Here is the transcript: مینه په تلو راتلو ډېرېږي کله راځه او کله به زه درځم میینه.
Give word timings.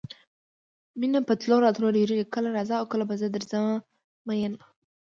مینه 0.99 1.19
په 1.27 1.33
تلو 1.41 1.55
راتلو 1.65 1.95
ډېرېږي 1.95 2.25
کله 2.35 2.49
راځه 2.55 2.75
او 2.77 2.85
کله 2.91 3.03
به 3.09 3.15
زه 3.21 3.27
درځم 3.35 3.63
میینه. 4.27 4.59